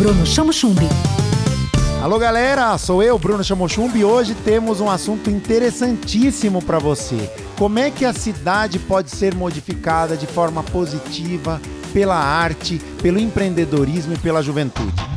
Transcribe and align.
Bruno 0.00 0.24
Chamo 0.24 0.50
Chumbi. 0.50 0.88
Alô 2.02 2.18
galera, 2.18 2.78
sou 2.78 3.02
eu, 3.02 3.18
Bruno 3.18 3.44
Chamochumbi, 3.44 3.98
e 3.98 4.04
hoje 4.04 4.34
temos 4.34 4.80
um 4.80 4.88
assunto 4.88 5.28
interessantíssimo 5.28 6.62
para 6.64 6.78
você. 6.78 7.30
Como 7.58 7.78
é 7.78 7.90
que 7.90 8.06
a 8.06 8.14
cidade 8.14 8.78
pode 8.78 9.10
ser 9.10 9.34
modificada 9.34 10.16
de 10.16 10.26
forma 10.26 10.62
positiva 10.62 11.60
pela 11.92 12.16
arte, 12.16 12.80
pelo 13.02 13.20
empreendedorismo 13.20 14.14
e 14.14 14.16
pela 14.16 14.42
juventude? 14.42 15.10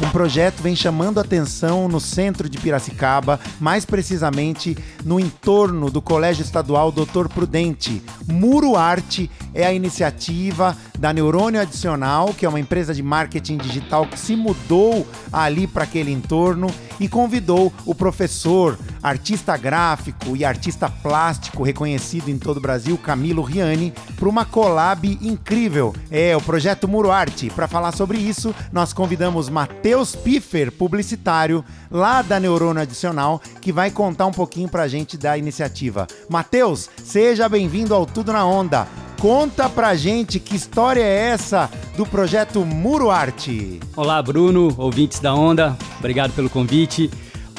Um 0.00 0.10
projeto 0.10 0.62
vem 0.62 0.76
chamando 0.76 1.18
atenção 1.18 1.88
no 1.88 1.98
centro 1.98 2.48
de 2.48 2.56
Piracicaba, 2.56 3.40
mais 3.58 3.84
precisamente 3.84 4.78
no 5.04 5.18
entorno 5.18 5.90
do 5.90 6.00
Colégio 6.00 6.42
Estadual 6.42 6.92
Doutor 6.92 7.28
Prudente. 7.28 8.00
Muro 8.24 8.76
Arte 8.76 9.28
é 9.52 9.66
a 9.66 9.72
iniciativa 9.72 10.76
da 10.98 11.12
Neurônio 11.12 11.60
Adicional, 11.60 12.34
que 12.34 12.44
é 12.44 12.48
uma 12.48 12.60
empresa 12.60 12.92
de 12.92 13.02
marketing 13.02 13.56
digital 13.56 14.06
que 14.06 14.18
se 14.18 14.34
mudou 14.34 15.06
ali 15.32 15.66
para 15.66 15.84
aquele 15.84 16.12
entorno 16.12 16.68
e 16.98 17.08
convidou 17.08 17.72
o 17.86 17.94
professor, 17.94 18.76
artista 19.02 19.56
gráfico 19.56 20.36
e 20.36 20.44
artista 20.44 20.90
plástico 20.90 21.62
reconhecido 21.62 22.28
em 22.28 22.38
todo 22.38 22.56
o 22.56 22.60
Brasil, 22.60 22.98
Camilo 22.98 23.42
Riani, 23.42 23.92
para 24.16 24.28
uma 24.28 24.44
collab 24.44 25.06
incrível. 25.22 25.94
É 26.10 26.36
o 26.36 26.40
projeto 26.40 26.88
Muro 26.88 27.12
Arte. 27.12 27.50
Para 27.50 27.68
falar 27.68 27.92
sobre 27.92 28.18
isso, 28.18 28.54
nós 28.72 28.92
convidamos 28.92 29.48
Matheus 29.48 30.16
Piffer, 30.16 30.72
publicitário 30.72 31.64
lá 31.90 32.22
da 32.22 32.40
Neurônio 32.40 32.82
Adicional, 32.82 33.40
que 33.60 33.72
vai 33.72 33.90
contar 33.90 34.26
um 34.26 34.32
pouquinho 34.32 34.68
para 34.68 34.82
a 34.82 34.88
gente 34.88 35.16
da 35.16 35.38
iniciativa. 35.38 36.06
Matheus, 36.28 36.90
seja 37.04 37.48
bem-vindo 37.48 37.94
ao 37.94 38.04
Tudo 38.04 38.32
na 38.32 38.44
Onda. 38.44 39.07
Conta 39.18 39.68
pra 39.68 39.96
gente 39.96 40.38
que 40.38 40.54
história 40.54 41.02
é 41.02 41.30
essa 41.30 41.68
do 41.96 42.06
projeto 42.06 42.64
Muro 42.64 43.10
Arte. 43.10 43.80
Olá, 43.96 44.22
Bruno, 44.22 44.72
ouvintes 44.78 45.18
da 45.18 45.34
Onda, 45.34 45.76
obrigado 45.98 46.32
pelo 46.34 46.48
convite. 46.48 47.10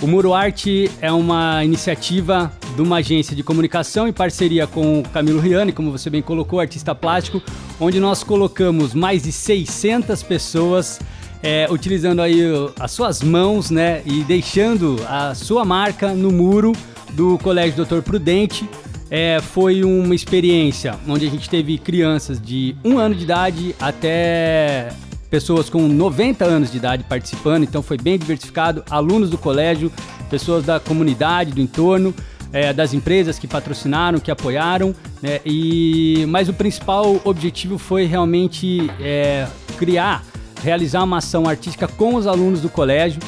O 0.01 0.07
Muro 0.07 0.33
Arte 0.33 0.89
é 1.01 1.11
uma 1.11 1.61
iniciativa 1.65 2.49
de 2.77 2.81
uma 2.81 2.99
agência 2.99 3.35
de 3.35 3.43
comunicação 3.43 4.07
em 4.07 4.13
parceria 4.13 4.65
com 4.67 5.01
o 5.01 5.09
Camilo 5.09 5.41
Riani, 5.41 5.73
como 5.73 5.91
você 5.91 6.09
bem 6.09 6.21
colocou, 6.21 6.61
artista 6.61 6.95
plástico, 6.95 7.41
onde 7.77 7.99
nós 7.99 8.23
colocamos 8.23 8.93
mais 8.93 9.23
de 9.23 9.33
600 9.33 10.23
pessoas 10.23 10.97
é, 11.43 11.67
utilizando 11.69 12.21
aí 12.21 12.41
as 12.79 12.91
suas 12.91 13.21
mãos, 13.21 13.69
né, 13.69 14.01
e 14.05 14.23
deixando 14.23 14.95
a 15.09 15.35
sua 15.35 15.65
marca 15.65 16.13
no 16.13 16.31
muro 16.31 16.71
do 17.11 17.37
Colégio 17.39 17.75
Doutor 17.75 18.01
Prudente, 18.01 18.69
é, 19.09 19.39
foi 19.41 19.83
uma 19.83 20.13
experiência 20.13 20.97
onde 21.07 21.25
a 21.25 21.29
gente 21.29 21.49
teve 21.49 21.77
crianças 21.77 22.39
de 22.39 22.75
um 22.83 22.97
ano 22.97 23.15
de 23.15 23.23
idade 23.23 23.75
até 23.79 24.89
pessoas 25.29 25.69
com 25.69 25.87
90 25.87 26.43
anos 26.45 26.71
de 26.71 26.77
idade 26.77 27.03
participando, 27.03 27.63
então 27.63 27.83
foi 27.83 27.97
bem 27.97 28.17
diversificado, 28.17 28.83
alunos 28.89 29.29
do 29.29 29.37
colégio, 29.37 29.91
pessoas 30.29 30.65
da 30.65 30.79
comunidade, 30.79 31.51
do 31.51 31.61
entorno, 31.61 32.13
é, 32.51 32.73
das 32.73 32.93
empresas 32.93 33.37
que 33.37 33.47
patrocinaram, 33.47 34.19
que 34.19 34.31
apoiaram, 34.31 34.95
né, 35.21 35.39
e 35.45 36.25
mas 36.27 36.49
o 36.49 36.53
principal 36.53 37.21
objetivo 37.23 37.77
foi 37.77 38.05
realmente 38.05 38.89
é, 38.99 39.47
criar, 39.77 40.23
realizar 40.63 41.03
uma 41.03 41.17
ação 41.17 41.47
artística 41.47 41.87
com 41.87 42.15
os 42.15 42.25
alunos 42.25 42.61
do 42.61 42.69
colégio, 42.69 43.21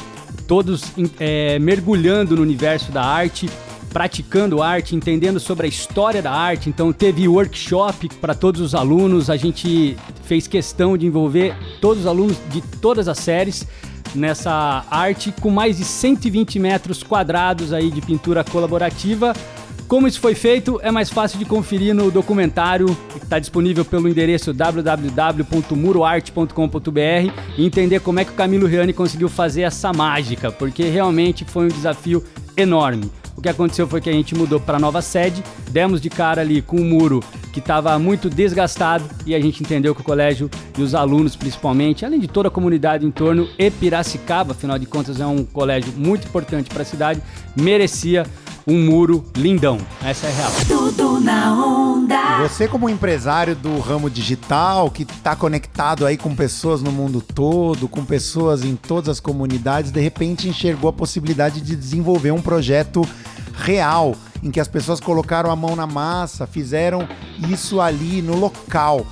todos 0.48 0.82
é, 1.20 1.58
mergulhando 1.60 2.34
no 2.34 2.42
universo 2.42 2.90
da 2.90 3.02
arte, 3.02 3.48
praticando 3.92 4.62
arte, 4.62 4.96
entendendo 4.96 5.38
sobre 5.38 5.66
a 5.66 5.68
história 5.68 6.22
da 6.22 6.32
arte. 6.32 6.68
Então 6.68 6.92
teve 6.92 7.28
workshop 7.28 8.08
para 8.20 8.34
todos 8.34 8.60
os 8.60 8.74
alunos. 8.74 9.28
A 9.28 9.36
gente 9.36 9.96
fez 10.24 10.46
questão 10.46 10.96
de 10.96 11.06
envolver 11.06 11.54
todos 11.80 12.00
os 12.00 12.06
alunos 12.06 12.36
de 12.50 12.60
todas 12.60 13.08
as 13.08 13.18
séries 13.18 13.66
nessa 14.14 14.84
arte 14.90 15.32
com 15.40 15.50
mais 15.50 15.78
de 15.78 15.84
120 15.84 16.58
metros 16.58 17.02
quadrados 17.02 17.72
aí 17.72 17.90
de 17.90 18.00
pintura 18.00 18.44
colaborativa. 18.44 19.32
Como 19.88 20.06
isso 20.08 20.20
foi 20.20 20.34
feito 20.34 20.80
é 20.82 20.90
mais 20.90 21.10
fácil 21.10 21.38
de 21.38 21.44
conferir 21.44 21.94
no 21.94 22.10
documentário 22.10 22.86
que 23.10 23.18
está 23.18 23.38
disponível 23.38 23.84
pelo 23.84 24.08
endereço 24.08 24.54
www.muroarte.com.br 24.54 27.32
e 27.58 27.66
entender 27.66 28.00
como 28.00 28.18
é 28.18 28.24
que 28.24 28.30
o 28.30 28.34
Camilo 28.34 28.66
Riani 28.66 28.94
conseguiu 28.94 29.28
fazer 29.28 29.62
essa 29.62 29.92
mágica, 29.92 30.50
porque 30.50 30.84
realmente 30.84 31.44
foi 31.44 31.66
um 31.66 31.68
desafio 31.68 32.24
enorme. 32.56 33.10
O 33.36 33.42
que 33.42 33.48
aconteceu 33.48 33.86
foi 33.88 34.00
que 34.00 34.10
a 34.10 34.12
gente 34.12 34.34
mudou 34.34 34.60
para 34.60 34.76
a 34.76 34.80
nova 34.80 35.00
sede, 35.00 35.42
demos 35.70 36.00
de 36.00 36.10
cara 36.10 36.40
ali 36.40 36.60
com 36.60 36.76
um 36.76 36.84
muro 36.84 37.22
que 37.52 37.58
estava 37.58 37.98
muito 37.98 38.30
desgastado 38.30 39.04
e 39.26 39.34
a 39.34 39.40
gente 39.40 39.62
entendeu 39.62 39.94
que 39.94 40.00
o 40.00 40.04
colégio 40.04 40.50
e 40.76 40.82
os 40.82 40.94
alunos 40.94 41.36
principalmente, 41.36 42.04
além 42.04 42.20
de 42.20 42.28
toda 42.28 42.48
a 42.48 42.50
comunidade 42.50 43.04
em 43.04 43.10
torno, 43.10 43.48
e 43.58 43.70
Piracicaba, 43.70 44.52
afinal 44.52 44.78
de 44.78 44.86
contas 44.86 45.20
é 45.20 45.26
um 45.26 45.44
colégio 45.44 45.92
muito 45.96 46.26
importante 46.26 46.70
para 46.70 46.82
a 46.82 46.86
cidade, 46.86 47.22
merecia 47.56 48.24
um 48.66 48.84
muro 48.86 49.24
lindão. 49.36 49.78
Essa 50.04 50.26
é 50.26 50.30
a 50.30 50.34
real. 50.34 50.52
Tudo 50.66 51.20
na 51.20 51.52
onda. 51.54 52.48
Você 52.48 52.68
como 52.68 52.88
empresário 52.88 53.54
do 53.54 53.78
ramo 53.78 54.08
digital, 54.08 54.90
que 54.90 55.02
está 55.02 55.34
conectado 55.34 56.06
aí 56.06 56.16
com 56.16 56.34
pessoas 56.34 56.82
no 56.82 56.92
mundo 56.92 57.20
todo, 57.20 57.88
com 57.88 58.04
pessoas 58.04 58.64
em 58.64 58.76
todas 58.76 59.08
as 59.08 59.20
comunidades, 59.20 59.90
de 59.90 60.00
repente 60.00 60.48
enxergou 60.48 60.90
a 60.90 60.92
possibilidade 60.92 61.60
de 61.60 61.74
desenvolver 61.76 62.30
um 62.30 62.42
projeto 62.42 63.06
real, 63.54 64.14
em 64.42 64.50
que 64.50 64.60
as 64.60 64.68
pessoas 64.68 65.00
colocaram 65.00 65.50
a 65.50 65.56
mão 65.56 65.76
na 65.76 65.86
massa, 65.86 66.46
fizeram 66.46 67.08
isso 67.48 67.80
ali 67.80 68.22
no 68.22 68.36
local. 68.36 69.06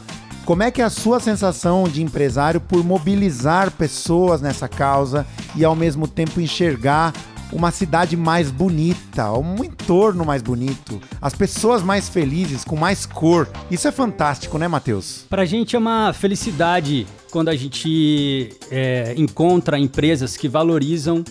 Como 0.44 0.62
é 0.62 0.70
que 0.70 0.82
é 0.82 0.84
a 0.84 0.90
sua 0.90 1.20
sensação 1.20 1.84
de 1.84 2.02
empresário 2.02 2.60
por 2.60 2.82
mobilizar 2.82 3.70
pessoas 3.70 4.40
nessa 4.40 4.66
causa 4.66 5.26
e 5.54 5.64
ao 5.64 5.76
mesmo 5.76 6.08
tempo 6.08 6.40
enxergar 6.40 7.12
uma 7.52 7.70
cidade 7.70 8.16
mais 8.16 8.50
bonita, 8.50 9.32
um 9.32 9.64
entorno 9.64 10.24
mais 10.24 10.42
bonito, 10.42 11.00
as 11.20 11.34
pessoas 11.34 11.82
mais 11.82 12.08
felizes, 12.08 12.64
com 12.64 12.76
mais 12.76 13.06
cor. 13.06 13.48
Isso 13.70 13.88
é 13.88 13.92
fantástico, 13.92 14.58
né, 14.58 14.68
Matheus? 14.68 15.24
Pra 15.28 15.44
gente 15.44 15.76
é 15.76 15.78
uma 15.78 16.12
felicidade 16.12 17.06
quando 17.30 17.48
a 17.48 17.56
gente 17.56 18.50
é, 18.70 19.14
encontra 19.16 19.78
empresas 19.78 20.36
que 20.36 20.48
valorizam 20.48 21.24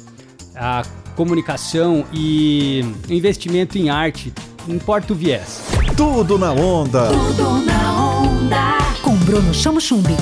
a 0.56 0.84
comunicação 1.16 2.06
e 2.14 2.82
investimento 3.10 3.78
em 3.78 3.90
arte, 3.90 4.34
não 4.68 4.76
importa 4.76 5.14
o 5.14 5.16
viés. 5.16 5.64
Tudo 5.96 6.38
na 6.38 6.52
onda. 6.54 7.08
Tudo 7.08 7.66
na 7.66 8.20
onda. 8.22 8.78
Com 9.02 9.16
Bruno 9.18 9.54
Chamo 9.54 9.82
Chumbi. 9.82 10.16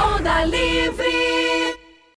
Onda 0.00 0.44
Livre. 0.44 1.47